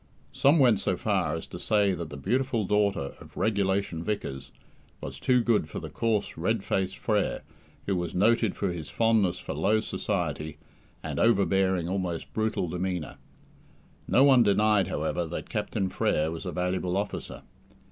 Some 0.31 0.57
went 0.57 0.79
so 0.79 0.97
far 0.97 1.35
as 1.35 1.45
to 1.45 1.59
say 1.59 1.93
that 1.93 2.09
the 2.09 2.17
beautiful 2.17 2.65
daughter 2.65 3.13
of 3.19 3.37
"Regulation 3.37 4.03
Vickers" 4.03 4.51
was 4.99 5.19
too 5.19 5.43
good 5.43 5.69
for 5.69 5.79
the 5.79 5.91
coarse 5.91 6.37
red 6.39 6.63
faced 6.63 6.97
Frere, 6.97 7.43
who 7.85 7.95
was 7.95 8.15
noted 8.15 8.55
for 8.57 8.71
his 8.71 8.89
fondness 8.89 9.37
for 9.37 9.53
low 9.53 9.79
society, 9.79 10.57
and 11.03 11.19
overbearing, 11.19 11.87
almost 11.87 12.33
brutal 12.33 12.67
demeanour. 12.67 13.17
No 14.07 14.23
one 14.23 14.41
denied, 14.41 14.87
however, 14.87 15.27
that 15.27 15.49
Captain 15.51 15.87
Frere 15.87 16.31
was 16.31 16.47
a 16.47 16.51
valuable 16.51 16.97
officer. 16.97 17.43